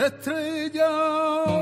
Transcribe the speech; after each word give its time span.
Estrella. 0.00 1.60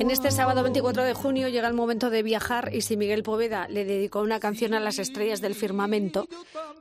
En 0.00 0.10
este 0.10 0.30
sábado 0.30 0.62
24 0.62 1.04
de 1.04 1.14
junio 1.14 1.48
llega 1.48 1.68
el 1.68 1.74
momento 1.74 2.10
de 2.10 2.22
viajar 2.22 2.74
y 2.74 2.80
si 2.80 2.96
Miguel 2.96 3.22
Poveda 3.22 3.68
le 3.68 3.84
dedicó 3.84 4.20
una 4.20 4.40
canción 4.40 4.74
a 4.74 4.80
las 4.80 4.98
estrellas 4.98 5.40
del 5.40 5.54
firmamento, 5.54 6.26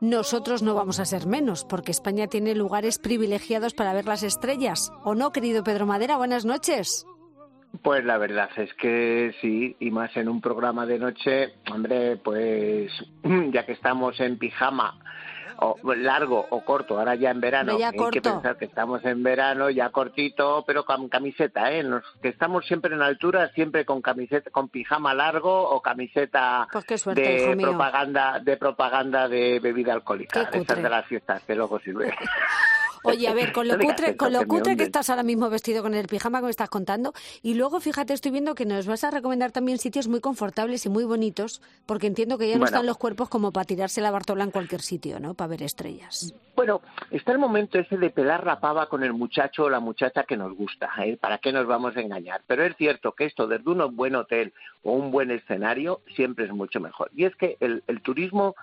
nosotros 0.01 0.63
no 0.63 0.73
vamos 0.73 0.99
a 0.99 1.05
ser 1.05 1.27
menos, 1.27 1.63
porque 1.63 1.91
España 1.91 2.27
tiene 2.27 2.55
lugares 2.55 2.97
privilegiados 2.97 3.73
para 3.73 3.93
ver 3.93 4.05
las 4.05 4.23
estrellas. 4.23 4.91
¿O 5.03 5.15
no, 5.15 5.31
querido 5.31 5.63
Pedro 5.63 5.85
Madera? 5.85 6.17
Buenas 6.17 6.45
noches. 6.45 7.05
Pues 7.83 8.05
la 8.05 8.17
verdad 8.17 8.49
es 8.55 8.73
que 8.75 9.35
sí, 9.41 9.75
y 9.79 9.91
más 9.91 10.15
en 10.15 10.29
un 10.29 10.39
programa 10.39 10.85
de 10.85 10.97
noche, 10.97 11.55
hombre, 11.69 12.15
pues 12.15 12.91
ya 13.51 13.65
que 13.65 13.73
estamos 13.73 14.17
en 14.21 14.37
pijama, 14.37 14.97
o 15.59 15.93
largo 15.93 16.45
o 16.49 16.63
corto, 16.63 16.97
ahora 16.97 17.15
ya 17.15 17.31
en 17.31 17.41
verano, 17.41 17.77
Ya 17.77 17.89
hay 17.89 18.09
que 18.11 18.21
pensar 18.21 18.57
que 18.57 18.65
estamos 18.65 19.03
en 19.05 19.21
verano, 19.21 19.69
ya 19.69 19.89
cortito, 19.89 20.63
pero 20.65 20.85
con 20.85 21.09
camiseta, 21.09 21.71
¿eh? 21.71 21.83
Los 21.83 22.03
que 22.21 22.29
estamos 22.29 22.65
siempre 22.65 22.95
en 22.95 23.01
altura, 23.01 23.49
siempre 23.53 23.85
con 23.85 24.01
camiseta, 24.01 24.49
con 24.49 24.69
pijama 24.69 25.13
largo 25.13 25.69
o 25.69 25.81
camiseta 25.81 26.67
Pues 26.71 27.01
suerte, 27.01 27.21
de 27.21 27.57
propaganda, 27.57 28.39
de 28.39 28.57
propaganda 28.57 29.27
de 29.27 29.59
bebida 29.59 29.93
alcohólica, 29.93 30.45
de 30.45 30.59
esas 30.59 30.81
de 30.81 30.89
las 30.89 31.05
fiestas 31.05 31.43
que 31.43 31.55
luego 31.55 31.79
sirve. 31.79 32.13
Oye, 33.03 33.27
a 33.27 33.33
ver, 33.33 33.51
con 33.51 33.67
lo 33.67 33.77
No 33.77 33.83
cutre, 33.85 34.15
con 34.17 34.33
lo 34.33 34.45
cutre 34.47 34.75
que 34.77 34.83
estás 34.83 35.09
ahora 35.09 35.23
mismo 35.23 35.49
vestido 35.49 35.83
con 35.83 35.93
el 35.93 36.07
pijama 36.07 36.39
que 36.39 36.45
me 36.45 36.51
estás 36.51 36.69
contando. 36.69 37.13
Y 37.41 37.53
luego, 37.55 37.79
fíjate, 37.79 38.13
estoy 38.13 38.31
viendo 38.31 38.55
que 38.55 38.65
nos 38.65 38.85
vas 38.87 39.03
a 39.03 39.11
recomendar 39.11 39.51
también 39.51 39.77
sitios 39.77 40.07
muy 40.07 40.21
confortables 40.21 40.85
y 40.85 40.89
muy 40.89 41.03
bonitos, 41.03 41.61
porque 41.85 42.07
entiendo 42.07 42.37
que 42.37 42.47
ya 42.47 42.55
no 42.55 42.59
Bueno. 42.61 42.65
están 42.75 42.85
los 42.85 42.97
cuerpos 42.97 43.29
como 43.29 43.51
para 43.51 43.65
tirarse 43.65 44.01
la 44.01 44.11
Bartola 44.11 44.43
en 44.43 44.51
cualquier 44.51 44.81
sitio, 44.81 45.19
¿no? 45.19 45.33
Para 45.33 45.49
ver 45.49 45.63
estrellas. 45.63 46.33
Bueno, 46.55 46.81
está 47.11 47.31
el 47.31 47.39
momento 47.39 47.79
ese 47.79 47.97
de 47.97 48.09
pelar 48.09 48.45
la 48.45 48.59
pava 48.59 48.87
con 48.87 49.03
el 49.03 49.13
muchacho 49.13 49.63
o 49.63 49.69
la 49.69 49.79
muchacha 49.79 50.23
que 50.23 50.37
nos 50.37 50.55
gusta, 50.55 50.89
¿eh? 51.03 51.17
¿Para 51.17 51.39
qué 51.39 51.51
nos 51.51 51.65
vamos 51.65 51.97
a 51.97 52.01
engañar? 52.01 52.41
Pero 52.47 52.63
es 52.63 52.75
cierto 52.77 53.13
que 53.13 53.25
esto 53.25 53.47
desde 53.47 53.69
un 53.69 53.95
buen 53.95 54.15
hotel 54.15 54.53
o 54.83 54.91
un 54.93 55.11
buen 55.11 55.31
escenario 55.31 56.01
siempre 56.15 56.45
es 56.45 56.51
mucho 56.51 56.79
mejor. 56.79 57.09
Y 57.15 57.25
es 57.25 57.35
que 57.35 57.57
el, 57.59 57.83
el 57.87 58.01
turismo 58.01 58.55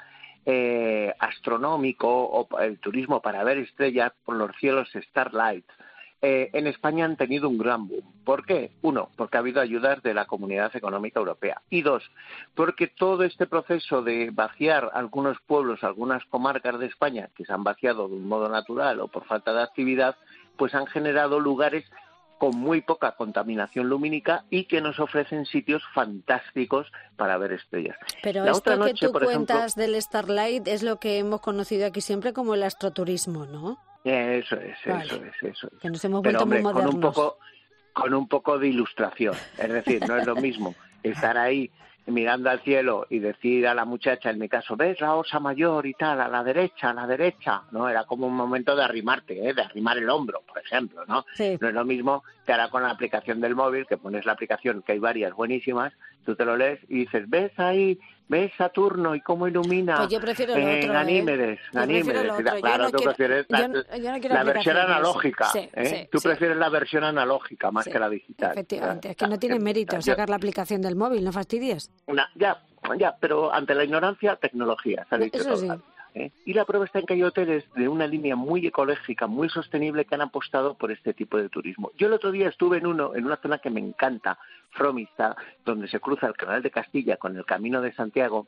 eh, 0.46 1.14
astronómico 1.18 2.08
o 2.08 2.58
el 2.60 2.78
turismo 2.78 3.20
para 3.20 3.44
ver 3.44 3.58
estrellas 3.58 4.12
por 4.24 4.36
los 4.36 4.54
cielos 4.56 4.88
Starlight 4.94 5.64
eh, 6.22 6.50
en 6.52 6.66
España 6.66 7.06
han 7.06 7.16
tenido 7.16 7.48
un 7.48 7.56
gran 7.56 7.88
boom. 7.88 8.04
¿Por 8.24 8.44
qué? 8.44 8.72
Uno, 8.82 9.08
porque 9.16 9.38
ha 9.38 9.40
habido 9.40 9.60
ayudas 9.60 10.02
de 10.02 10.12
la 10.12 10.26
Comunidad 10.26 10.74
Económica 10.76 11.18
Europea. 11.18 11.62
Y 11.70 11.80
dos, 11.80 12.10
porque 12.54 12.88
todo 12.88 13.24
este 13.24 13.46
proceso 13.46 14.02
de 14.02 14.30
vaciar 14.30 14.90
algunos 14.92 15.38
pueblos, 15.46 15.82
algunas 15.82 16.22
comarcas 16.26 16.78
de 16.78 16.86
España, 16.86 17.30
que 17.34 17.46
se 17.46 17.52
han 17.52 17.64
vaciado 17.64 18.06
de 18.08 18.16
un 18.16 18.28
modo 18.28 18.50
natural 18.50 19.00
o 19.00 19.08
por 19.08 19.24
falta 19.24 19.54
de 19.54 19.62
actividad, 19.62 20.16
pues 20.58 20.74
han 20.74 20.86
generado 20.86 21.40
lugares 21.40 21.90
con 22.40 22.56
muy 22.56 22.80
poca 22.80 23.12
contaminación 23.16 23.90
lumínica 23.90 24.44
y 24.48 24.64
que 24.64 24.80
nos 24.80 24.98
ofrecen 24.98 25.44
sitios 25.44 25.82
fantásticos 25.94 26.90
para 27.16 27.36
ver 27.36 27.52
estrellas. 27.52 27.98
Pero 28.22 28.44
La 28.46 28.52
esto 28.52 28.60
otra 28.60 28.72
que 28.86 28.92
noche, 28.92 29.06
tú 29.06 29.12
por 29.12 29.22
ejemplo- 29.24 29.46
cuentas 29.54 29.74
del 29.76 29.94
Starlight 30.00 30.66
es 30.66 30.82
lo 30.82 30.98
que 30.98 31.18
hemos 31.18 31.42
conocido 31.42 31.86
aquí 31.86 32.00
siempre 32.00 32.32
como 32.32 32.54
el 32.54 32.62
astroturismo, 32.62 33.44
¿no? 33.44 33.78
Eso 34.04 34.56
es, 34.56 34.74
Vale. 34.86 35.04
eso 35.04 35.16
es, 35.16 35.42
eso 35.42 35.68
es. 35.70 35.78
Que 35.82 35.90
nos 35.90 36.02
hemos 36.02 36.22
Pero 36.22 36.38
vuelto 36.38 36.42
hombre, 36.44 36.62
muy 36.62 36.72
con 36.72 36.82
modernos. 36.84 36.94
un 36.94 37.00
poco 37.12 37.38
con 37.92 38.14
un 38.14 38.26
poco 38.26 38.58
de 38.58 38.68
ilustración, 38.68 39.34
es 39.58 39.68
decir, 39.70 40.00
no 40.08 40.16
es 40.16 40.26
lo 40.26 40.34
mismo 40.36 40.74
estar 41.02 41.36
ahí 41.36 41.70
mirando 42.10 42.50
al 42.50 42.60
cielo 42.60 43.06
y 43.10 43.18
decir 43.18 43.66
a 43.66 43.74
la 43.74 43.84
muchacha, 43.84 44.30
en 44.30 44.38
mi 44.38 44.48
caso, 44.48 44.76
ves 44.76 45.00
la 45.00 45.14
osa 45.14 45.40
mayor 45.40 45.86
y 45.86 45.94
tal, 45.94 46.20
a 46.20 46.28
la 46.28 46.42
derecha, 46.44 46.90
a 46.90 46.94
la 46.94 47.06
derecha, 47.06 47.62
no, 47.70 47.88
era 47.88 48.04
como 48.04 48.26
un 48.26 48.34
momento 48.34 48.74
de 48.76 48.84
arrimarte, 48.84 49.48
¿eh? 49.48 49.54
de 49.54 49.62
arrimar 49.62 49.98
el 49.98 50.08
hombro, 50.08 50.42
por 50.46 50.58
ejemplo, 50.58 51.04
¿no? 51.06 51.24
Sí. 51.34 51.56
No 51.60 51.68
es 51.68 51.74
lo 51.74 51.84
mismo 51.84 52.24
que 52.44 52.52
ahora 52.52 52.68
con 52.68 52.82
la 52.82 52.90
aplicación 52.90 53.40
del 53.40 53.54
móvil, 53.54 53.86
que 53.86 53.96
pones 53.96 54.24
la 54.24 54.32
aplicación, 54.32 54.82
que 54.82 54.92
hay 54.92 54.98
varias 54.98 55.34
buenísimas, 55.34 55.92
tú 56.24 56.34
te 56.34 56.44
lo 56.44 56.56
lees 56.56 56.80
y 56.88 57.00
dices, 57.00 57.28
ves 57.28 57.52
ahí, 57.58 57.98
ves 58.30 58.52
Saturno 58.56 59.14
y 59.16 59.20
cómo 59.20 59.48
ilumina 59.48 59.96
Pues 59.96 60.08
yo 60.08 60.20
prefiero 60.20 60.54
lo 60.54 60.60
en 60.60 60.66
otro, 60.68 60.76
¿eh? 60.78 60.80
Yo 60.80 60.88
lo 62.24 62.34
otro. 62.34 62.54
Yo 62.54 62.60
Claro, 62.60 62.84
no 62.84 62.90
tú 62.90 62.96
quiero- 62.98 63.10
prefieres 63.12 63.46
la, 63.48 63.60
yo 63.60 63.68
no- 63.68 63.74
yo 63.96 64.12
no 64.12 64.20
quiero 64.20 64.34
la 64.36 64.44
versión 64.44 64.76
analógica, 64.76 65.44
Sí, 65.46 65.68
¿eh? 65.74 65.86
sí, 65.86 66.08
Tú 66.12 66.18
sí. 66.20 66.28
prefieres 66.28 66.56
la 66.56 66.68
versión 66.68 67.04
analógica 67.04 67.70
más 67.72 67.86
que 67.86 67.98
la 67.98 68.08
digital. 68.08 68.52
Efectivamente, 68.52 69.10
es 69.10 69.16
que 69.16 69.26
no 69.26 69.34
ah, 69.34 69.38
tiene 69.38 69.58
mérito 69.58 70.00
sacar 70.00 70.30
la 70.30 70.36
aplicación 70.36 70.80
del 70.80 70.94
móvil, 70.94 71.24
no 71.24 71.32
fastidies. 71.32 71.90
una- 72.06 72.30
ya, 72.36 72.62
ya, 72.96 73.16
pero 73.20 73.52
ante 73.52 73.74
la 73.74 73.82
ignorancia, 73.84 74.36
tecnología, 74.36 75.04
se 75.08 75.14
ha 75.16 75.18
dicho 75.18 75.38
Eso 75.38 75.56
¿eh? 76.14 76.30
Y 76.44 76.54
la 76.54 76.64
prueba 76.64 76.84
está 76.84 76.98
en 76.98 77.06
que 77.06 77.14
hay 77.14 77.22
hoteles 77.22 77.64
de 77.74 77.88
una 77.88 78.06
línea 78.06 78.36
muy 78.36 78.66
ecológica, 78.66 79.26
muy 79.26 79.48
sostenible, 79.48 80.04
que 80.04 80.14
han 80.14 80.22
apostado 80.22 80.74
por 80.76 80.90
este 80.90 81.14
tipo 81.14 81.36
de 81.38 81.48
turismo. 81.48 81.90
Yo 81.96 82.06
el 82.08 82.12
otro 82.12 82.30
día 82.30 82.48
estuve 82.48 82.78
en 82.78 82.86
uno, 82.86 83.14
en 83.14 83.24
una 83.26 83.36
zona 83.36 83.58
que 83.58 83.70
me 83.70 83.80
encanta, 83.80 84.38
Fromista, 84.70 85.36
donde 85.64 85.88
se 85.88 86.00
cruza 86.00 86.26
el 86.26 86.34
Canal 86.36 86.62
de 86.62 86.70
Castilla 86.70 87.16
con 87.16 87.36
el 87.36 87.44
Camino 87.44 87.80
de 87.80 87.92
Santiago, 87.92 88.46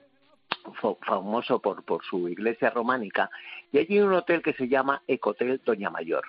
fa- 0.81 0.95
famoso 1.07 1.61
por, 1.61 1.83
por 1.85 2.05
su 2.05 2.29
iglesia 2.29 2.71
románica, 2.71 3.31
y 3.73 3.79
allí 3.79 3.99
hay 3.99 4.05
un 4.05 4.13
hotel 4.13 4.43
que 4.43 4.53
se 4.53 4.69
llama 4.69 5.03
Ecotel 5.09 5.61
Doña 5.65 5.91
Mayor. 5.91 6.25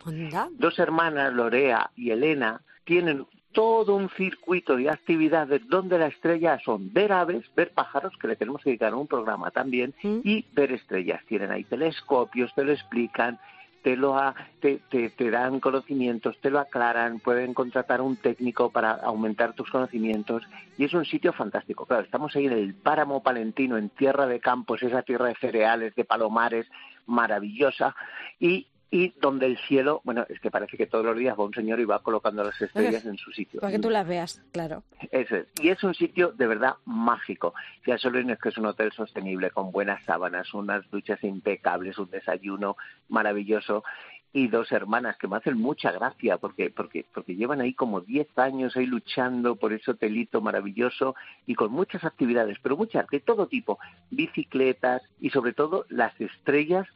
Dos 0.52 0.80
hermanas, 0.80 1.34
Lorea 1.34 1.92
y 1.96 2.10
Elena, 2.12 2.62
tienen 2.86 3.26
todo 3.54 3.96
un 3.96 4.10
circuito 4.10 4.76
de 4.76 4.90
actividades 4.90 5.62
donde 5.70 5.98
la 5.98 6.08
estrella 6.08 6.60
son 6.60 6.92
ver 6.92 7.12
aves, 7.14 7.44
ver 7.56 7.72
pájaros, 7.72 8.14
que 8.20 8.28
le 8.28 8.36
tenemos 8.36 8.62
que 8.62 8.72
dedicar 8.72 8.94
un 8.94 9.08
programa 9.08 9.52
también, 9.52 9.94
y 10.04 10.46
ver 10.54 10.72
estrellas. 10.74 11.22
Tienen 11.28 11.52
ahí 11.52 11.64
telescopios, 11.64 12.54
te 12.56 12.64
lo 12.64 12.72
explican, 12.74 13.40
te, 13.84 13.96
lo 13.96 14.18
ha- 14.18 14.34
te, 14.60 14.80
te- 14.90 15.10
te 15.10 15.30
dan 15.30 15.60
conocimientos, 15.60 16.38
te 16.42 16.50
lo 16.50 16.60
aclaran, 16.60 17.20
pueden 17.20 17.54
contratar 17.54 18.02
un 18.02 18.16
técnico 18.16 18.70
para 18.72 18.92
aumentar 18.94 19.54
tus 19.54 19.70
conocimientos 19.70 20.42
y 20.78 20.86
es 20.86 20.94
un 20.94 21.06
sitio 21.06 21.32
fantástico. 21.34 21.86
Claro, 21.86 22.04
estamos 22.04 22.36
ahí 22.36 22.46
en 22.48 22.54
el 22.54 22.74
páramo 22.74 23.22
palentino, 23.22 23.78
en 23.78 23.90
tierra 23.90 24.26
de 24.26 24.40
campos, 24.40 24.82
esa 24.84 25.02
tierra 25.04 25.28
de 25.28 25.36
cereales, 25.36 25.94
de 25.96 26.06
palomares, 26.06 26.66
maravillosa 27.06 27.96
y 28.40 28.68
y 28.94 29.12
donde 29.20 29.48
el 29.48 29.58
cielo, 29.58 30.02
bueno, 30.04 30.24
es 30.30 30.40
que 30.40 30.52
parece 30.52 30.78
que 30.78 30.86
todos 30.86 31.04
los 31.04 31.18
días 31.18 31.36
va 31.36 31.46
un 31.46 31.54
señor 31.54 31.80
y 31.80 31.84
va 31.84 32.04
colocando 32.04 32.44
las 32.44 32.62
estrellas 32.62 33.04
en 33.08 33.18
su 33.18 33.32
sitio. 33.32 33.60
Para 33.60 33.74
que 33.74 33.80
tú 33.80 33.90
las 33.90 34.08
veas, 34.08 34.40
claro. 34.52 34.84
Eso 35.10 35.38
es. 35.38 35.48
Y 35.60 35.70
es 35.70 35.84
un 35.84 35.96
sitio 35.96 36.32
de 36.32 36.46
verdad 36.46 36.76
mágico. 36.86 37.56
Ya 37.88 37.98
solo 37.98 38.20
es 38.20 38.40
que 38.40 38.50
es 38.50 38.58
un 38.60 38.68
hotel 38.68 38.92
sostenible, 38.92 39.50
con 39.50 39.72
buenas 39.72 40.06
sábanas, 40.06 40.54
unas 40.54 40.88
duchas 40.92 41.24
impecables, 41.24 41.98
un 41.98 42.12
desayuno 42.12 42.78
maravilloso 43.10 43.84
y 44.32 44.48
dos 44.48 44.72
hermanas 44.72 45.18
que 45.18 45.28
me 45.28 45.38
hacen 45.38 45.58
mucha 45.58 45.92
gracia 45.92 46.38
porque 46.38 46.70
porque 46.70 47.04
porque 47.16 47.36
llevan 47.36 47.62
ahí 47.62 47.74
como 47.74 48.02
10 48.02 48.38
años 48.38 48.78
ahí 48.78 48.86
luchando 48.86 49.56
por 49.56 49.74
ese 49.74 49.90
hotelito 49.90 50.40
maravilloso 50.40 51.16
y 51.48 51.56
con 51.56 51.72
muchas 51.72 52.04
actividades, 52.04 52.58
pero 52.62 52.78
muchas 52.78 53.08
de 53.08 53.22
todo 53.22 53.48
tipo, 53.48 53.80
bicicletas 54.12 55.02
y 55.20 55.32
sobre 55.32 55.54
todo 55.54 55.88
las 55.90 56.20
estrellas 56.22 56.88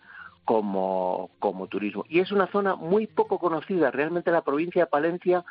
como, 0.48 1.30
como 1.40 1.68
turismo. 1.68 2.06
Y 2.08 2.22
es 2.22 2.32
una 2.32 2.48
zona 2.48 2.78
muy 2.78 3.06
poco 3.06 3.38
conocida. 3.38 3.92
Realmente 3.92 4.32
la 4.32 4.46
provincia 4.46 4.84
de 4.86 4.90
Palencia, 4.90 5.44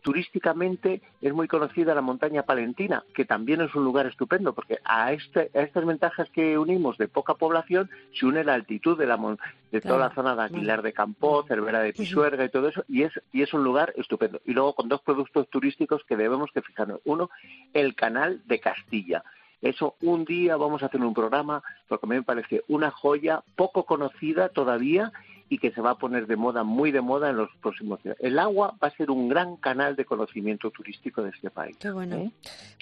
turísticamente, 0.00 1.02
es 1.20 1.32
muy 1.34 1.48
conocida 1.48 1.92
la 1.92 2.02
montaña 2.02 2.44
palentina, 2.44 3.02
que 3.16 3.24
también 3.24 3.62
es 3.62 3.74
un 3.74 3.82
lugar 3.82 4.06
estupendo, 4.06 4.52
porque 4.52 4.78
a, 4.84 5.12
este, 5.12 5.50
a 5.54 5.62
estas 5.62 5.84
ventajas 5.84 6.30
que 6.30 6.56
unimos 6.56 6.96
de 6.98 7.08
poca 7.08 7.34
población 7.34 7.90
se 8.12 8.26
une 8.26 8.44
la 8.44 8.54
altitud 8.54 8.96
de, 8.96 9.06
la, 9.06 9.16
de 9.16 9.80
toda 9.80 9.96
Claro. 9.96 9.98
la 9.98 10.14
zona 10.14 10.36
de 10.36 10.42
Aguilar 10.42 10.82
de 10.82 10.92
Campó, 10.92 11.42
Cervera 11.48 11.80
de 11.80 11.92
Pisuerga 11.92 12.44
y 12.44 12.48
todo 12.48 12.68
eso, 12.68 12.84
y 12.86 13.02
es, 13.02 13.12
y 13.32 13.42
es 13.42 13.52
un 13.54 13.64
lugar 13.64 13.92
estupendo. 13.96 14.40
Y 14.44 14.52
luego 14.52 14.76
con 14.76 14.88
dos 14.88 15.00
productos 15.02 15.48
turísticos 15.48 16.04
que 16.04 16.16
debemos 16.16 16.52
que 16.52 16.62
fijarnos. 16.62 17.00
Uno, 17.04 17.28
el 17.72 17.96
canal 17.96 18.40
de 18.46 18.60
Castilla. 18.60 19.24
Eso 19.64 19.96
un 20.02 20.24
día 20.24 20.56
vamos 20.56 20.82
a 20.82 20.86
hacer 20.86 21.00
un 21.00 21.14
programa 21.14 21.62
porque 21.88 22.06
a 22.06 22.08
mí 22.08 22.14
me 22.16 22.22
parece 22.22 22.62
una 22.68 22.90
joya 22.90 23.42
poco 23.56 23.84
conocida 23.84 24.50
todavía 24.50 25.10
y 25.48 25.58
que 25.58 25.70
se 25.72 25.80
va 25.80 25.90
a 25.90 25.98
poner 25.98 26.26
de 26.26 26.36
moda, 26.36 26.64
muy 26.64 26.90
de 26.92 27.00
moda 27.00 27.30
en 27.30 27.36
los 27.36 27.48
próximos 27.62 28.02
días. 28.02 28.16
El 28.20 28.38
agua 28.38 28.76
va 28.82 28.88
a 28.88 28.96
ser 28.96 29.10
un 29.10 29.28
gran 29.28 29.56
canal 29.56 29.96
de 29.96 30.04
conocimiento 30.04 30.70
turístico 30.70 31.22
de 31.22 31.30
este 31.30 31.50
país. 31.50 31.76
Qué 31.78 31.90
bueno. 31.90 32.16
¿eh? 32.16 32.30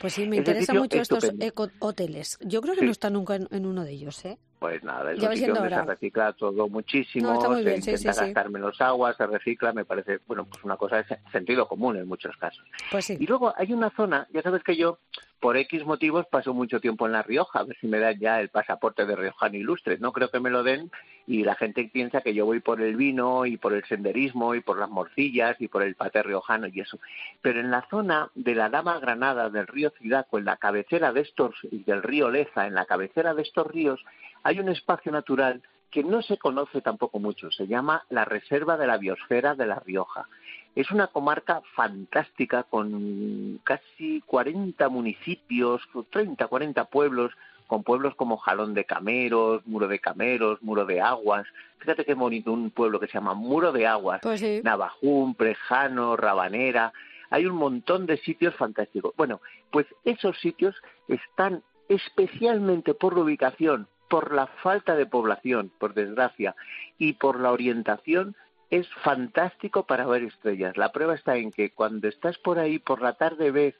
Pues 0.00 0.12
sí, 0.14 0.26
me 0.26 0.37
interesan 0.37 0.76
mucho 0.79 1.00
estos 1.00 1.31
eco 1.40 1.69
hoteles. 1.81 2.38
Yo 2.43 2.61
creo 2.61 2.75
que 2.75 2.81
Sí. 2.81 2.87
no 2.87 2.93
está 2.93 3.11
nunca 3.11 3.34
en, 3.37 3.49
en 3.50 3.67
uno 3.67 3.84
de 3.84 3.93
ellos, 3.93 4.25
¿eh? 4.25 4.38
Pues 4.62 4.80
nada, 4.84 5.10
es 5.10 5.18
Ya 5.18 5.28
un 5.28 5.36
sitio 5.36 5.54
donde 5.54 5.70
se 5.70 5.82
recicla 5.82 6.32
todo 6.34 6.68
muchísimo, 6.68 7.32
No, 7.34 7.40
se 7.56 7.64
bien, 7.64 7.76
intenta 7.78 7.98
sí, 7.98 7.98
sí. 7.98 8.20
gastar 8.26 8.48
menos 8.48 8.80
agua, 8.80 9.12
se 9.12 9.26
recicla, 9.26 9.72
me 9.72 9.84
parece, 9.84 10.20
bueno, 10.28 10.44
pues 10.44 10.62
una 10.62 10.76
cosa 10.76 10.98
de 10.98 11.04
se- 11.04 11.18
sentido 11.32 11.66
común 11.66 11.96
en 11.96 12.06
muchos 12.06 12.36
casos. 12.36 12.64
Pues. 12.92 13.10
Y 13.10 13.26
luego 13.26 13.52
hay 13.56 13.72
una 13.72 13.90
zona, 13.90 14.28
ya 14.32 14.40
sabes 14.40 14.62
que 14.62 14.76
yo, 14.76 14.98
por 15.40 15.56
X 15.56 15.84
motivos, 15.84 16.26
paso 16.26 16.54
mucho 16.54 16.78
tiempo 16.78 17.06
en 17.06 17.12
La 17.12 17.22
Rioja, 17.24 17.58
a 17.58 17.64
ver 17.64 17.76
si 17.80 17.88
me 17.88 17.98
dan 17.98 18.20
ya 18.20 18.40
el 18.40 18.50
pasaporte 18.50 19.04
de 19.04 19.16
riojano 19.16 19.56
ilustre. 19.56 19.98
No 19.98 20.12
creo 20.12 20.30
que 20.30 20.38
me 20.38 20.48
lo 20.50 20.62
den 20.62 20.92
y 21.26 21.42
la 21.42 21.56
gente 21.56 21.90
piensa 21.92 22.20
que 22.20 22.32
yo 22.32 22.46
voy 22.46 22.60
por 22.60 22.80
el 22.80 22.94
vino 22.94 23.44
y 23.46 23.56
por 23.56 23.72
el 23.72 23.82
senderismo 23.86 24.54
y 24.54 24.60
por 24.60 24.78
las 24.78 24.88
morcillas 24.90 25.56
y 25.60 25.66
por 25.66 25.82
el 25.82 25.96
paté 25.96 26.22
riojano 26.22 26.68
y 26.68 26.78
eso. 26.78 27.00
Pero 27.40 27.58
en 27.58 27.72
la 27.72 27.84
zona 27.90 28.30
de 28.36 28.54
la 28.54 28.68
Dama 28.68 29.00
Granada, 29.00 29.50
del 29.50 29.66
río 29.66 29.90
Cidaco, 30.00 30.38
en 30.38 30.44
la 30.44 30.56
cabecera 30.58 31.12
de 31.12 31.22
estos, 31.22 31.56
y 31.72 31.82
del 31.82 32.04
río 32.04 32.30
Leza, 32.30 32.68
en 32.68 32.74
la 32.74 32.84
cabecera 32.86 33.34
de 33.34 33.42
estos 33.42 33.66
ríos, 33.66 33.98
hay 34.42 34.60
un 34.60 34.68
espacio 34.68 35.12
natural 35.12 35.62
que 35.90 36.02
no 36.02 36.22
se 36.22 36.38
conoce 36.38 36.80
tampoco 36.80 37.18
mucho. 37.18 37.50
Se 37.50 37.66
llama 37.66 38.04
la 38.08 38.24
Reserva 38.24 38.76
de 38.78 38.86
la 38.86 38.96
Biosfera 38.96 39.54
de 39.54 39.66
La 39.66 39.78
Rioja. 39.80 40.26
Es 40.74 40.90
una 40.90 41.08
comarca 41.08 41.60
fantástica 41.74 42.62
con 42.62 43.60
casi 43.62 44.22
40 44.24 44.88
municipios, 44.88 45.82
30, 46.10 46.46
40 46.46 46.84
pueblos, 46.86 47.32
con 47.66 47.82
pueblos 47.82 48.14
como 48.14 48.38
Jalón 48.38 48.72
de 48.72 48.84
Cameros, 48.86 49.66
Muro 49.66 49.86
de 49.86 49.98
Cameros, 49.98 50.62
Muro 50.62 50.86
de 50.86 51.00
Aguas. 51.02 51.46
Fíjate 51.78 52.06
qué 52.06 52.14
bonito 52.14 52.52
un 52.52 52.70
pueblo 52.70 52.98
que 52.98 53.06
se 53.06 53.14
llama 53.14 53.34
Muro 53.34 53.70
de 53.72 53.86
Aguas, 53.86 54.20
Pues 54.22 54.40
sí. 54.40 54.60
Navajún, 54.64 55.34
Prejano, 55.34 56.16
Rabanera. 56.16 56.92
Hay 57.28 57.44
un 57.46 57.56
montón 57.56 58.06
de 58.06 58.16
sitios 58.18 58.54
fantásticos. 58.56 59.14
Bueno, 59.16 59.40
pues 59.70 59.86
esos 60.04 60.38
sitios 60.40 60.74
están 61.08 61.62
especialmente 61.88 62.94
por 62.94 63.14
la 63.14 63.22
ubicación, 63.22 63.88
por 64.12 64.34
la 64.34 64.46
falta 64.62 64.94
de 64.94 65.06
población, 65.06 65.72
por 65.78 65.94
desgracia, 65.94 66.54
y 66.98 67.14
por 67.14 67.40
la 67.40 67.50
orientación, 67.50 68.36
es 68.68 68.86
fantástico 69.02 69.86
para 69.86 70.04
ver 70.06 70.22
estrellas. 70.24 70.76
La 70.76 70.92
prueba 70.92 71.14
está 71.14 71.36
en 71.36 71.50
que 71.50 71.70
cuando 71.70 72.08
estás 72.08 72.36
por 72.36 72.58
ahí 72.58 72.78
por 72.78 73.00
la 73.00 73.14
tarde 73.14 73.50
ves 73.50 73.74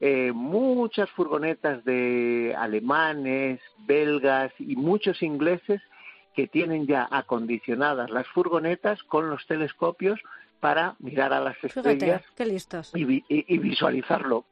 eh, 0.00 0.32
muchas 0.34 1.08
furgonetas 1.10 1.84
de 1.84 2.56
alemanes, 2.58 3.60
belgas 3.86 4.50
y 4.58 4.74
muchos 4.74 5.22
ingleses 5.22 5.80
que 6.34 6.48
tienen 6.48 6.88
ya 6.88 7.06
acondicionadas 7.10 8.10
las 8.10 8.26
furgonetas 8.28 9.00
con 9.04 9.30
los 9.30 9.46
telescopios 9.46 10.18
para 10.58 10.96
mirar 10.98 11.32
a 11.32 11.38
las 11.40 11.56
estrellas 11.62 12.22
Fíjate, 12.22 12.34
qué 12.36 12.46
listos. 12.46 12.90
y, 12.96 13.04
vi- 13.04 13.24
y- 13.28 13.44
y 13.54 13.58
visualizarlo. 13.58 14.44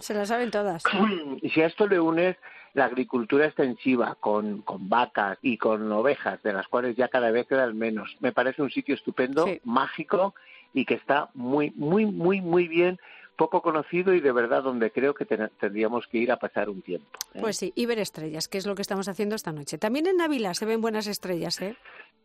Se 0.00 0.14
las 0.14 0.28
saben 0.28 0.50
todas. 0.50 0.82
Y 1.42 1.50
si 1.50 1.60
a 1.62 1.66
esto 1.66 1.86
le 1.86 1.98
unes 2.00 2.36
la 2.74 2.86
agricultura 2.86 3.46
extensiva 3.46 4.16
con, 4.18 4.62
con 4.62 4.88
vacas 4.88 5.38
y 5.42 5.58
con 5.58 5.90
ovejas, 5.92 6.42
de 6.42 6.52
las 6.52 6.66
cuales 6.68 6.96
ya 6.96 7.08
cada 7.08 7.30
vez 7.30 7.46
quedan 7.46 7.76
menos, 7.78 8.16
me 8.20 8.32
parece 8.32 8.62
un 8.62 8.70
sitio 8.70 8.94
estupendo, 8.94 9.44
Sí. 9.46 9.60
mágico 9.64 10.34
y 10.72 10.84
que 10.84 10.94
está 10.94 11.28
muy, 11.34 11.72
muy, 11.76 12.04
muy, 12.06 12.40
muy 12.40 12.66
bien, 12.66 12.98
poco 13.36 13.62
conocido 13.62 14.12
y 14.14 14.20
de 14.20 14.32
verdad 14.32 14.62
donde 14.62 14.90
creo 14.90 15.14
que 15.14 15.24
ten- 15.24 15.50
tendríamos 15.60 16.06
que 16.06 16.18
ir 16.18 16.30
a 16.32 16.36
pasar 16.38 16.68
un 16.70 16.82
tiempo. 16.82 17.06
¿eh? 17.34 17.38
Pues 17.40 17.56
sí, 17.56 17.72
y 17.74 17.86
ver 17.86 17.98
estrellas, 17.98 18.48
que 18.48 18.58
es 18.58 18.66
lo 18.66 18.74
que 18.74 18.82
estamos 18.82 19.08
haciendo 19.08 19.34
esta 19.34 19.52
noche. 19.52 19.78
También 19.78 20.06
en 20.06 20.20
Ávila 20.20 20.54
se 20.54 20.66
ven 20.66 20.80
buenas 20.80 21.06
estrellas, 21.06 21.60
¿eh? 21.60 21.76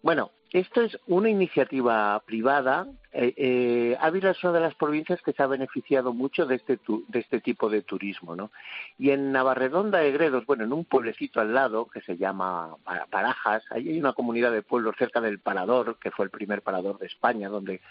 Bueno, 0.02 0.32
esto 0.54 0.82
es 0.82 0.98
una 1.08 1.30
iniciativa 1.30 2.18
privada. 2.26 2.88
Eh, 3.12 3.34
eh, 3.36 3.98
Ávila 4.00 4.32
es 4.32 4.42
una 4.46 4.54
de 4.54 4.60
las 4.62 4.76
provincias 4.76 5.22
que 5.22 5.34
se 5.34 5.44
ha 5.44 5.48
beneficiado 5.48 6.14
mucho 6.14 6.46
de 6.46 6.56
este, 6.56 6.78
tu- 6.78 7.04
de 7.10 7.20
este 7.20 7.42
tipo 7.42 7.70
de 7.70 7.82
turismo, 7.82 8.34
¿no? 8.34 8.50
Y 8.98 9.10
en 9.10 9.34
Navarredonda 9.34 9.98
de 10.00 10.14
Gredos, 10.14 10.46
bueno, 10.46 10.64
en 10.64 10.72
un 10.72 10.86
pueblecito 10.86 11.42
al 11.42 11.54
lado 11.54 11.86
que 11.88 12.00
se 12.02 12.16
llama 12.16 12.78
Pa- 12.86 13.08
Parajas, 13.10 13.64
ahí 13.72 13.90
hay 13.90 14.00
una 14.00 14.14
comunidad 14.14 14.54
de 14.54 14.62
pueblos 14.62 14.96
cerca 14.98 15.20
del 15.20 15.40
Parador, 15.40 15.98
que 16.00 16.12
fue 16.12 16.24
el 16.24 16.32
primer 16.32 16.62
parador 16.62 16.98
de 16.98 17.08
España, 17.08 17.50
donde 17.50 17.82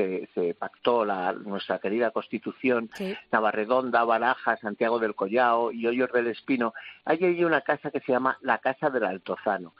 se, 0.00 0.28
se 0.34 0.54
pactó 0.54 1.04
la, 1.04 1.32
nuestra 1.32 1.78
querida 1.78 2.10
Constitución. 2.10 2.90
Sí. 2.94 3.14
Navarredonda, 3.30 4.04
Baraja, 4.04 4.56
Santiago 4.56 4.98
del 4.98 5.14
Collao 5.14 5.72
y 5.72 5.86
Hoyos 5.86 6.10
del 6.12 6.28
Espino, 6.28 6.72
hay 7.04 7.22
ahí 7.24 7.44
una 7.44 7.60
casa 7.60 7.90
que 7.90 8.00
se 8.00 8.12
llama 8.12 8.38
la 8.40 8.58
Casa 8.58 8.90
del 8.90 9.04
Altozano. 9.04 9.74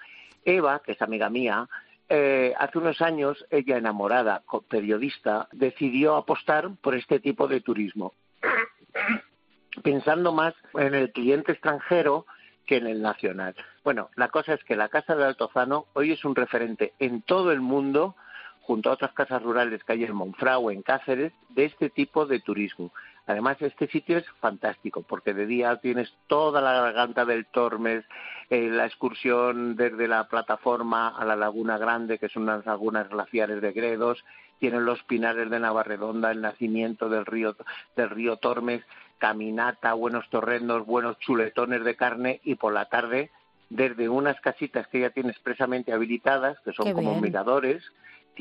Eva, 0.45 0.81
que 0.85 0.93
es 0.93 1.03
amiga 1.03 1.31
mía, 1.31 1.69
eh, 2.09 2.55
hace 2.59 2.79
unos 2.79 3.01
años, 3.01 3.47
ella 3.51 3.77
enamorada, 3.77 4.43
periodista, 4.69 5.49
decidió 5.53 6.17
apostar 6.17 6.71
por 6.81 6.95
este 6.95 7.21
tipo 7.21 7.47
de 7.47 7.61
turismo, 7.61 8.15
pensando 9.83 10.33
más 10.33 10.55
en 10.75 10.95
el 10.95 11.13
cliente 11.13 11.53
extranjero 11.53 12.27
que 12.67 12.77
en 12.77 12.87
el 12.87 13.01
nacional. 13.01 13.55
Bueno, 13.85 14.11
la 14.17 14.29
cosa 14.29 14.55
es 14.55 14.65
que 14.65 14.77
la 14.77 14.89
Casa 14.89 15.15
del 15.15 15.27
Altozano 15.27 15.87
hoy 15.95 16.13
es 16.13 16.25
un 16.25 16.35
referente 16.35 16.95
en 16.99 17.23
todo 17.23 17.53
el 17.53 17.61
mundo 17.61 18.17
junto 18.63 18.91
a 18.91 18.95
otras 18.95 19.13
casas 19.13 19.43
rurales 19.43 19.83
que 19.85 19.93
hay 19.93 20.05
en 20.05 20.15
Monfragüe, 20.15 20.73
en 20.73 20.83
Cáceres, 20.83 21.33
de 21.51 21.65
este 21.65 21.91
tipo 21.91 22.27
de 22.27 22.41
turismo. 22.41 22.93
Además, 23.27 23.61
este 23.61 23.87
sitio 23.89 24.19
es 24.19 24.25
fantástico 24.41 25.03
porque 25.03 25.35
de 25.35 25.47
día 25.47 25.77
tienes 25.77 26.13
toda 26.27 26.61
la 26.61 26.73
garganta 26.73 27.25
del 27.25 27.47
Tormes, 27.47 28.05
eh, 28.49 28.69
la 28.69 28.87
excursión 28.87 29.77
desde 29.77 30.09
la 30.09 30.25
plataforma 30.29 31.09
a 31.09 31.25
la 31.25 31.37
Laguna 31.37 31.79
Grande, 31.79 32.19
que 32.19 32.29
son 32.29 32.45
unas 32.45 32.67
lagunas 32.67 33.09
glaciares 33.09 33.61
de 33.61 33.73
Gredos, 33.73 34.25
tienen 34.59 34.85
los 34.85 35.03
pinares 35.05 35.49
de 35.49 35.61
Navarredonda, 35.61 36.31
el 36.31 36.41
nacimiento 36.41 37.09
del 37.09 37.25
río, 37.25 37.57
del 37.97 38.11
río 38.11 38.37
Tormes, 38.37 38.83
caminata, 39.19 39.95
buenos 39.95 40.29
torrendos, 40.31 40.87
buenos 40.87 41.19
chuletones 41.19 41.85
de 41.85 41.97
carne 41.97 42.41
y 42.43 42.57
por 42.57 42.73
la 42.73 42.87
tarde 42.87 43.31
desde 43.69 44.09
unas 44.09 44.41
casitas 44.41 44.89
que 44.89 44.99
ella 44.99 45.11
tiene 45.11 45.31
expresamente 45.31 45.93
habilitadas, 45.93 46.59
que 46.65 46.73
son 46.73 46.87
Qué 46.87 46.93
como 46.93 47.13
bien. 47.13 47.23
miradores, 47.23 47.83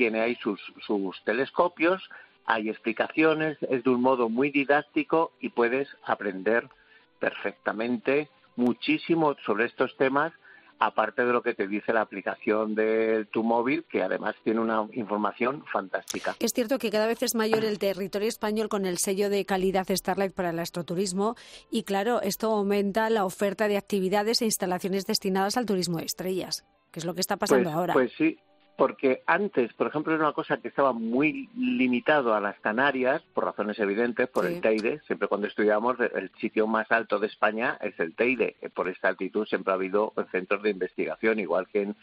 tiene 0.00 0.22
ahí 0.22 0.34
sus, 0.36 0.58
sus 0.86 1.22
telescopios, 1.24 2.02
hay 2.46 2.70
explicaciones, 2.70 3.58
es 3.68 3.84
de 3.84 3.90
un 3.90 4.00
modo 4.00 4.30
muy 4.30 4.50
didáctico 4.50 5.32
y 5.40 5.50
puedes 5.50 5.88
aprender 6.06 6.70
perfectamente 7.18 8.30
muchísimo 8.56 9.36
sobre 9.44 9.66
estos 9.66 9.94
temas, 9.98 10.32
aparte 10.78 11.26
de 11.26 11.34
lo 11.34 11.42
que 11.42 11.52
te 11.52 11.68
dice 11.68 11.92
la 11.92 12.00
aplicación 12.00 12.74
de 12.74 13.26
tu 13.30 13.42
móvil, 13.42 13.84
que 13.90 14.02
además 14.02 14.36
tiene 14.42 14.60
una 14.60 14.86
información 14.94 15.66
fantástica. 15.70 16.34
Es 16.40 16.52
cierto 16.54 16.78
que 16.78 16.88
cada 16.88 17.06
vez 17.06 17.22
es 17.22 17.34
mayor 17.34 17.62
el 17.62 17.78
territorio 17.78 18.28
español 18.28 18.70
con 18.70 18.86
el 18.86 18.96
sello 18.96 19.28
de 19.28 19.44
calidad 19.44 19.86
Starlight 19.86 20.32
para 20.32 20.48
el 20.48 20.58
astroturismo 20.60 21.36
y 21.70 21.82
claro, 21.82 22.22
esto 22.22 22.50
aumenta 22.50 23.10
la 23.10 23.26
oferta 23.26 23.68
de 23.68 23.76
actividades 23.76 24.40
e 24.40 24.46
instalaciones 24.46 25.04
destinadas 25.04 25.58
al 25.58 25.66
turismo 25.66 25.98
de 25.98 26.06
estrellas, 26.06 26.64
que 26.90 27.00
es 27.00 27.04
lo 27.04 27.12
que 27.12 27.20
está 27.20 27.36
pasando 27.36 27.64
pues, 27.64 27.76
ahora. 27.76 27.92
Pues 27.92 28.12
sí, 28.16 28.38
porque 28.80 29.22
antes, 29.26 29.72
por 29.74 29.88
ejemplo, 29.88 30.14
era 30.14 30.24
una 30.24 30.32
cosa 30.32 30.56
que 30.56 30.68
estaba 30.68 30.92
muy 30.94 31.50
limitado 31.54 32.34
a 32.34 32.40
las 32.40 32.58
Canarias, 32.60 33.20
por 33.34 33.44
razones 33.44 33.78
evidentes, 33.78 34.26
por 34.28 34.46
Sí. 34.46 34.54
el 34.54 34.60
Teide. 34.62 35.00
Siempre 35.06 35.28
cuando 35.28 35.46
estudiamos, 35.46 35.98
el 36.00 36.30
sitio 36.40 36.66
más 36.66 36.90
alto 36.90 37.18
de 37.18 37.26
España 37.26 37.76
es 37.82 37.98
el 38.00 38.14
Teide. 38.14 38.56
Eh, 38.62 38.70
Por 38.70 38.88
esta 38.88 39.08
altitud 39.08 39.46
siempre 39.46 39.72
ha 39.72 39.74
habido 39.74 40.14
centros 40.32 40.62
de 40.62 40.70
investigación, 40.70 41.38
igual 41.38 41.68
que 41.68 41.82
en, 41.82 41.96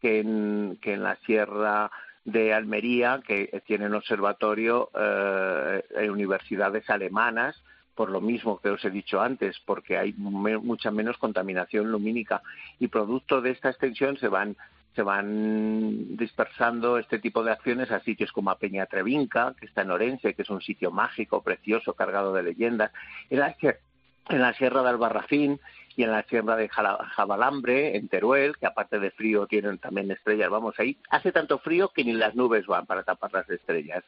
que 0.00 0.18
en, 0.20 0.78
que 0.82 0.94
en 0.94 1.04
la 1.04 1.14
Sierra 1.24 1.90
de 2.24 2.52
Almería, 2.52 3.22
que 3.24 3.62
tiene 3.64 3.86
un 3.86 3.94
observatorio, 3.94 4.90
eh, 4.98 6.10
universidades 6.10 6.90
alemanas, 6.90 7.62
por 7.94 8.10
lo 8.10 8.20
mismo 8.20 8.60
que 8.60 8.70
os 8.70 8.84
he 8.84 8.90
dicho 8.90 9.20
antes, 9.22 9.58
porque 9.64 9.96
hay 9.96 10.12
me- 10.18 10.58
mucha 10.58 10.90
menos 10.90 11.16
contaminación 11.18 11.90
lumínica. 11.92 12.42
Y 12.80 12.88
producto 12.88 13.40
de 13.40 13.52
esta 13.52 13.70
extensión 13.70 14.18
se 14.18 14.26
van 14.28 14.56
se 14.96 15.02
van 15.02 16.16
dispersando 16.16 16.96
este 16.96 17.18
tipo 17.18 17.44
de 17.44 17.52
acciones 17.52 17.90
a 17.90 18.00
sitios 18.00 18.32
como 18.32 18.50
a 18.50 18.58
Peña 18.58 18.86
Trevinca, 18.86 19.54
que 19.60 19.66
está 19.66 19.82
en 19.82 19.90
Orense, 19.90 20.32
que 20.32 20.40
es 20.40 20.48
un 20.48 20.62
sitio 20.62 20.90
mágico, 20.90 21.42
precioso, 21.42 21.92
cargado 21.92 22.32
de 22.32 22.42
leyendas, 22.42 22.90
en 23.28 23.40
la, 23.40 23.54
en 23.60 24.40
la 24.40 24.54
Sierra 24.54 24.82
de 24.82 24.88
Albarracín 24.88 25.60
y 25.96 26.02
en 26.02 26.12
la 26.12 26.22
Sierra 26.22 26.56
de 26.56 26.70
Jabalambre, 26.70 27.94
en 27.96 28.08
Teruel, 28.08 28.56
que 28.56 28.66
aparte 28.66 28.98
de 28.98 29.10
frío 29.10 29.46
tienen 29.46 29.76
también 29.76 30.10
estrellas, 30.10 30.48
vamos 30.48 30.74
ahí, 30.78 30.96
hace 31.10 31.30
tanto 31.30 31.58
frío 31.58 31.90
que 31.90 32.02
ni 32.02 32.14
las 32.14 32.34
nubes 32.34 32.66
van 32.66 32.86
para 32.86 33.02
tapar 33.02 33.34
las 33.34 33.48
estrellas. 33.50 34.02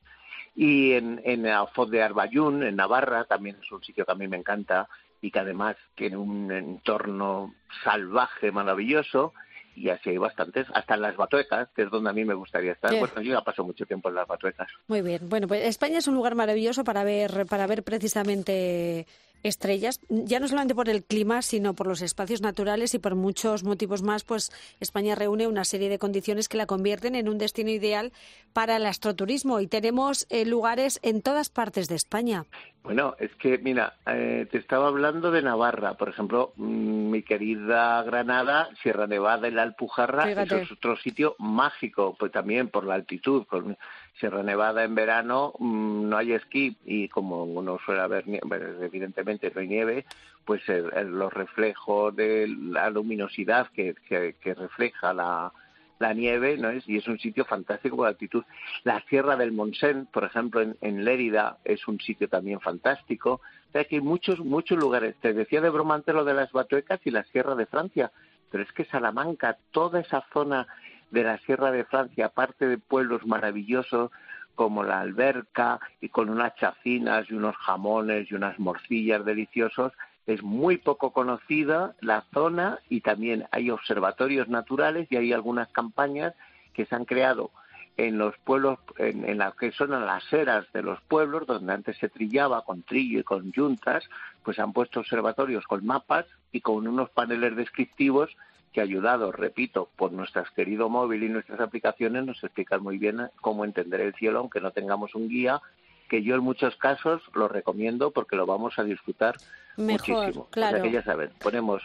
Y 0.57 0.95
en, 0.95 1.21
en 1.25 1.47
Alfoz 1.47 1.91
de 1.91 2.03
Arbayún, 2.03 2.63
en 2.63 2.77
Navarra, 2.77 3.25
también 3.25 3.59
es 3.63 3.71
un 3.71 3.85
sitio 3.85 4.07
que 4.07 4.13
a 4.13 4.17
mí 4.17 4.27
me 4.27 4.39
encanta 4.39 4.89
y 5.21 5.31
que 5.31 5.39
además 5.39 5.77
tiene 5.95 6.17
un 6.17 6.51
entorno 6.51 7.55
salvaje 7.85 8.51
maravilloso 8.53 9.35
y 9.79 9.91
así 9.91 10.11
hay 10.11 10.19
bastantes, 10.19 10.67
hasta 10.75 10.95
en 10.95 11.03
las 11.03 11.17
Batuecas, 11.17 11.69
que 11.75 11.83
es 11.83 11.91
donde 11.91 12.11
a 12.11 12.13
mí 12.13 12.25
me 12.25 12.35
gustaría 12.35 12.73
estar. 12.73 12.91
Bueno, 12.99 13.23
yo 13.23 13.35
ya 13.35 13.41
paso 13.43 13.65
mucho 13.65 13.87
tiempo 13.87 14.09
en 14.09 14.17
las 14.17 14.27
Batuecas. 14.27 14.69
Muy 14.89 15.03
bien. 15.03 15.29
Bueno, 15.29 15.47
pues 15.47 15.65
España 15.65 15.99
es 15.99 16.09
un 16.09 16.15
lugar 16.15 16.35
maravilloso 16.35 16.85
para 16.85 17.05
ver, 17.05 17.47
para 17.47 17.67
ver 17.67 17.83
precisamente 17.83 19.07
estrellas, 19.43 20.01
ya 20.09 20.41
no 20.41 20.49
solamente 20.49 20.75
por 20.75 20.89
el 20.89 21.05
clima, 21.05 21.43
sino 21.43 21.75
por 21.75 21.87
los 21.87 22.03
espacios 22.03 22.43
naturales 22.43 22.95
y 22.95 22.99
por 22.99 23.15
muchos 23.15 23.63
motivos 23.63 24.03
más, 24.03 24.25
pues 24.25 24.51
España 24.81 25.15
reúne 25.15 25.47
una 25.47 25.65
serie 25.65 25.89
de 25.89 25.99
condiciones 25.99 26.49
que 26.49 26.57
la 26.57 26.67
convierten 26.67 27.15
en 27.15 27.29
un 27.29 27.39
destino 27.39 27.71
ideal 27.71 28.13
para 28.59 28.75
el 28.75 28.87
astroturismo 28.87 29.61
y 29.61 29.69
tenemos 29.69 30.27
eh, 30.31 30.45
lugares 30.45 30.99
en 31.05 31.23
todas 31.23 31.49
partes 31.49 31.87
de 31.87 31.95
España. 31.95 32.45
Bueno, 32.83 33.15
es 33.21 33.33
que, 33.37 33.57
mira, 33.59 33.95
eh, 34.05 34.49
te 34.51 34.59
estaba 34.59 34.89
hablando 34.89 35.31
de 35.31 35.43
Navarra, 35.43 35.95
por 35.95 36.09
ejemplo, 36.09 36.55
mm, 36.57 37.09
mi 37.09 37.23
querida 37.23 38.03
Granada, 38.03 38.69
Sierra 38.83 39.07
Nevada 39.07 39.47
y 39.47 39.53
la 39.53 39.63
Alpujarra, 39.63 40.29
es 40.29 40.73
otro 40.73 40.97
sitio 40.97 41.37
mágico, 41.39 42.17
pues 42.19 42.33
también 42.33 42.69
por 42.69 42.85
la 42.85 42.95
altitud, 42.95 43.47
con 43.47 43.79
Sierra 44.19 44.43
Nevada 44.43 44.83
en 44.83 44.97
verano 44.97 45.53
mm, 45.61 46.09
no 46.09 46.17
hay 46.17 46.33
esquí 46.33 46.77
y 46.85 47.09
como 47.09 47.63
no 47.63 47.79
suele 47.87 48.01
haber, 48.01 48.25
evidentemente 48.81 49.53
no 49.55 49.61
hay 49.61 49.69
nieve, 49.69 50.05
pues 50.45 50.63
los 50.67 51.33
reflejos 51.33 52.17
de 52.17 52.49
la 52.49 52.91
luminosidad 52.91 53.69
que, 53.69 53.95
que, 54.09 54.55
refleja 54.55 55.15
la, 55.15 55.53
la 55.99 56.15
nieve, 56.15 56.57
¿no 56.57 56.71
es? 56.71 56.89
Y 56.89 56.97
es 56.97 57.09
un 57.09 57.19
sitio 57.19 57.45
fantástico 57.45 57.97
por 57.97 58.09
altitud. 58.09 58.45
La 58.85 59.01
Sierra 59.09 59.37
del 59.37 59.53
Montseny, 59.53 60.07
por 60.07 60.25
ejemplo, 60.25 60.61
en, 60.61 60.77
en, 60.81 61.05
Lérida, 61.05 61.59
es 61.65 61.87
un 61.89 62.01
sitio 62.01 62.29
también 62.29 62.61
fantástico. 62.61 63.41
O 63.69 63.73
sea, 63.73 63.85
que 63.85 63.97
hay 63.97 64.03
muchos, 64.03 64.39
muchos 64.41 64.79
lugares. 64.79 65.17
Te 65.21 65.33
decía 65.33 65.61
de 65.61 65.71
broma 65.71 66.03
lo 66.07 66.25
de 66.25 66.35
las 66.35 66.53
Batuecas 66.53 67.01
y 67.05 67.11
la 67.11 67.25
Sierra 67.25 67.55
de 67.55 67.67
Francia, 67.67 68.13
pero 68.51 68.63
es 68.63 68.73
que 68.73 68.85
Salamanca, 68.85 69.59
toda 69.73 70.01
esa 70.01 70.25
zona 70.33 70.67
de 71.11 71.25
la 71.25 71.39
Sierra 71.39 71.71
de 71.71 71.85
Francia, 71.85 72.27
aparte 72.27 72.67
de 72.67 72.79
pueblos 72.79 73.27
maravillosos 73.27 74.11
como 74.55 74.83
la 74.83 75.01
alberca 75.01 75.79
y 76.01 76.09
con 76.09 76.29
unas 76.29 76.55
chacinas 76.57 77.31
y 77.31 77.35
unos 77.35 77.57
jamones 77.57 78.31
y 78.31 78.35
unas 78.35 78.59
morcillas 78.59 79.25
deliciosos, 79.25 79.93
es 80.29 80.43
muy 80.43 80.77
poco 80.77 81.11
conocida 81.11 81.95
la 82.03 82.23
zona 82.35 82.81
y 82.91 83.01
también 83.01 83.47
hay 83.51 83.71
observatorios 83.71 84.47
naturales 84.47 85.09
y 85.11 85.17
hay 85.17 85.33
algunas 85.33 85.69
campañas 85.69 86.35
que 86.75 86.85
se 86.85 86.95
han 86.95 87.07
creado 87.07 87.51
en 87.97 88.19
los 88.19 88.37
pueblos, 88.45 88.79
en, 88.99 89.27
en 89.27 89.39
las 89.39 89.55
que 89.57 89.73
son 89.73 89.91
las 89.91 90.31
eras 90.31 90.71
de 90.75 90.83
los 90.83 91.01
pueblos, 91.01 91.47
donde 91.47 91.73
antes 91.73 91.97
se 91.97 92.11
trillaba 92.11 92.63
con 92.63 92.83
trillo 92.83 93.21
y 93.21 93.25
con 93.25 93.51
yuntas, 93.53 94.05
pues 94.45 94.59
han 94.59 94.75
puesto 94.75 95.01
observatorios 95.01 95.67
con 95.67 95.85
mapas 95.87 96.27
y 96.53 96.61
con 96.61 96.87
unos 96.87 97.09
paneles 97.09 97.57
descriptivos 97.57 98.37
que 98.75 98.83
ayudado, 98.83 99.33
repito, 99.33 99.89
por 99.97 100.13
nuestro 100.13 100.45
querido 100.55 100.91
móvil 100.91 101.23
y 101.23 101.31
nuestras 101.31 101.59
aplicaciones, 101.59 102.27
nos 102.27 102.45
explican 102.45 102.83
muy 102.83 102.99
bien 102.99 103.31
cómo 103.41 103.65
entender 103.65 104.03
el 104.03 104.15
cielo, 104.15 104.41
aunque 104.41 104.61
no 104.61 104.73
tengamos 104.73 105.15
un 105.15 105.31
guía, 105.31 105.63
que 106.11 106.23
yo 106.23 106.35
en 106.35 106.43
muchos 106.43 106.77
casos 106.77 107.23
lo 107.35 107.49
recomiendo 107.49 108.11
porque 108.11 108.37
lo 108.37 108.45
vamos 108.45 108.79
a 108.79 108.85
disfrutar 108.85 109.37
muchísimo. 109.79 110.49
Claro. 110.51 110.83
que 110.83 110.93
ya 110.93 111.03
saben, 111.03 111.31
ponemos 111.41 111.83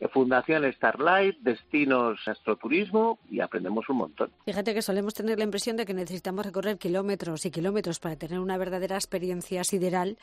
eh, 0.00 0.08
Fundación 0.08 0.70
Starlight, 0.72 1.38
destinos 1.40 2.20
astroturismo 2.26 3.18
y 3.30 3.40
aprendemos 3.40 3.88
un 3.88 3.96
montón. 3.96 4.30
Fíjate 4.44 4.74
que 4.74 4.82
solemos 4.82 5.14
tener 5.14 5.38
la 5.38 5.44
impresión 5.44 5.76
de 5.76 5.86
que 5.86 5.94
necesitamos 5.94 6.44
recorrer 6.44 6.76
kilómetros 6.76 7.46
y 7.46 7.50
kilómetros 7.50 7.98
para 7.98 8.16
tener 8.16 8.38
una 8.38 8.58
verdadera 8.58 8.96
experiencia 8.96 9.64
sideral 9.64 10.18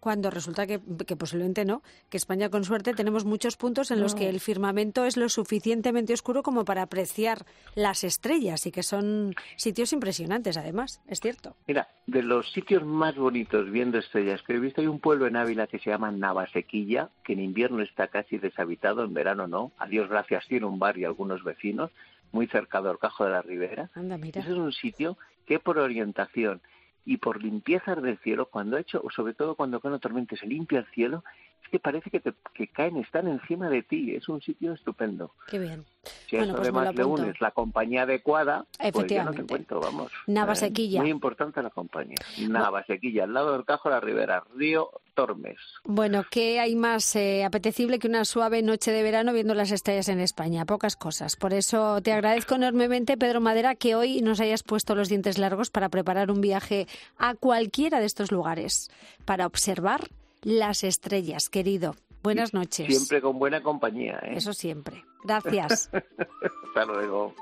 cuando 0.00 0.30
resulta 0.30 0.66
que, 0.66 0.78
posiblemente 1.16 1.64
no, 1.64 1.82
que 2.08 2.16
España 2.16 2.50
con 2.50 2.64
suerte 2.64 2.94
tenemos 2.94 3.24
muchos 3.24 3.56
puntos 3.56 3.90
en 3.90 4.00
los 4.00 4.14
que 4.14 4.28
el 4.28 4.40
firmamento 4.40 5.04
es 5.04 5.16
lo 5.16 5.28
suficientemente 5.28 6.12
oscuro 6.12 6.42
como 6.42 6.64
para 6.64 6.82
apreciar 6.82 7.44
las 7.74 8.04
estrellas 8.04 8.66
y 8.66 8.72
que 8.72 8.82
son 8.82 9.34
sitios 9.56 9.92
impresionantes 9.92 10.56
además, 10.56 11.00
es 11.08 11.20
cierto. 11.20 11.56
Mira, 11.66 11.88
de 12.06 12.22
los 12.22 12.50
sitios 12.52 12.84
más 12.84 13.16
bonitos 13.16 13.70
viendo 13.70 13.98
estrellas 13.98 14.42
que 14.42 14.54
he 14.54 14.58
visto 14.60 14.80
hay 14.80 14.86
un 14.86 15.00
pueblo 15.00 15.26
en 15.26 15.36
Ávila 15.36 15.66
que 15.66 15.78
se 15.78 15.90
llama 15.90 16.10
Navasequilla, 16.10 17.10
que 17.24 17.32
en 17.32 17.40
invierno 17.40 17.82
está 17.82 18.08
casi 18.08 18.38
deshabitado, 18.38 19.04
en 19.04 19.14
verano 19.14 19.46
no, 19.48 19.72
a 19.78 19.86
Dios 19.86 20.08
gracias 20.08 20.46
tiene 20.46 20.66
un 20.66 20.78
bar 20.78 20.96
y 20.98 21.04
algunos 21.04 21.42
vecinos, 21.42 21.90
muy 22.32 22.46
cerca 22.46 22.82
del 22.82 22.98
Cajo 22.98 23.24
de 23.24 23.30
la 23.30 23.42
Ribera. 23.42 23.90
Anda, 23.94 24.18
mira. 24.18 24.40
Ese 24.40 24.50
es 24.50 24.56
un 24.56 24.72
sitio 24.72 25.16
que 25.46 25.58
por 25.58 25.78
orientación 25.78 26.60
y 27.08 27.16
por 27.16 27.42
limpiezas 27.42 28.02
del 28.02 28.18
cielo, 28.18 28.50
cuando 28.50 28.76
ha 28.76 28.80
hecho, 28.80 29.02
sobre 29.16 29.32
todo 29.32 29.54
cuando 29.54 29.80
con 29.80 29.92
una 29.92 29.98
tormenta 29.98 30.36
se 30.36 30.46
limpia 30.46 30.80
el 30.80 30.86
cielo, 30.88 31.24
es 31.62 31.70
que 31.70 31.78
parece 31.78 32.10
que, 32.10 32.20
te, 32.20 32.32
que 32.54 32.68
caen, 32.68 32.96
están 32.96 33.28
encima 33.28 33.68
de 33.68 33.82
ti. 33.82 34.14
Es 34.14 34.28
un 34.28 34.40
sitio 34.40 34.72
estupendo. 34.72 35.34
Qué 35.46 35.58
bien. 35.58 35.84
Si 36.26 36.36
bueno, 36.36 36.54
pues 36.54 36.68
además 36.68 36.94
le 36.94 37.04
unes 37.04 37.40
la 37.40 37.50
compañía 37.50 38.02
adecuada, 38.02 38.64
pues 38.92 39.06
ya 39.08 39.24
no 39.24 39.32
te 39.32 39.44
cuento, 39.44 39.80
vamos. 39.80 40.10
Navasequilla. 40.26 40.98
Eh, 40.98 41.02
muy 41.02 41.10
importante 41.10 41.62
la 41.62 41.70
compañía. 41.70 42.16
Navasequilla, 42.48 43.24
al 43.24 43.34
lado 43.34 43.52
del 43.52 43.64
Cajo 43.64 43.88
de 43.88 43.94
la 43.94 44.00
Ribera, 44.00 44.44
Río 44.54 44.90
Tormes. 45.14 45.58
Bueno, 45.84 46.24
¿qué 46.30 46.60
hay 46.60 46.74
más 46.76 47.14
eh, 47.16 47.44
apetecible 47.44 47.98
que 47.98 48.08
una 48.08 48.24
suave 48.24 48.62
noche 48.62 48.90
de 48.90 49.02
verano 49.02 49.32
viendo 49.32 49.54
las 49.54 49.70
estrellas 49.70 50.08
en 50.08 50.20
España? 50.20 50.64
Pocas 50.64 50.96
cosas. 50.96 51.36
Por 51.36 51.52
eso 51.52 52.00
te 52.00 52.12
agradezco 52.12 52.54
enormemente, 52.54 53.18
Pedro 53.18 53.40
Madera, 53.40 53.74
que 53.74 53.94
hoy 53.94 54.22
nos 54.22 54.40
hayas 54.40 54.62
puesto 54.62 54.94
los 54.94 55.08
dientes 55.08 55.38
largos 55.38 55.70
para 55.70 55.88
preparar 55.88 56.30
un 56.30 56.40
viaje 56.40 56.86
a 57.18 57.34
cualquiera 57.34 58.00
de 58.00 58.06
estos 58.06 58.32
lugares, 58.32 58.90
para 59.26 59.46
observar 59.46 60.08
las 60.42 60.84
estrellas, 60.84 61.48
querido. 61.48 61.96
Buenas 62.22 62.52
noches. 62.52 62.86
Siempre 62.86 63.20
con 63.20 63.38
buena 63.38 63.62
compañía. 63.62 64.18
¿eh? 64.22 64.34
Eso 64.36 64.52
siempre. 64.52 65.04
Gracias. 65.24 65.90
Hasta 65.92 66.84
luego. 66.84 67.34